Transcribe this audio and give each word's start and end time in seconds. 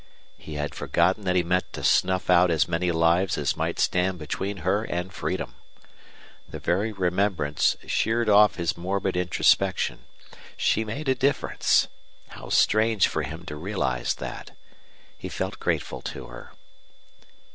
He 0.39 0.55
had 0.55 0.73
forgotten 0.73 1.25
that 1.25 1.35
he 1.35 1.43
meant 1.43 1.73
to 1.73 1.83
snuff 1.83 2.27
out 2.31 2.49
as 2.49 2.67
many 2.67 2.91
lives 2.91 3.37
as 3.37 3.55
might 3.55 3.77
stand 3.77 4.17
between 4.17 4.57
her 4.65 4.83
and 4.83 5.13
freedom. 5.13 5.53
The 6.49 6.57
very 6.57 6.91
remembrance 6.91 7.75
sheered 7.85 8.27
off 8.27 8.55
his 8.55 8.75
morbid 8.75 9.15
introspection. 9.15 10.05
She 10.57 10.83
made 10.83 11.07
a 11.07 11.13
difference. 11.13 11.87
How 12.29 12.49
strange 12.49 13.07
for 13.07 13.21
him 13.21 13.45
to 13.45 13.55
realize 13.55 14.15
that! 14.15 14.57
He 15.15 15.29
felt 15.29 15.59
grateful 15.59 16.01
to 16.01 16.25
her. 16.25 16.53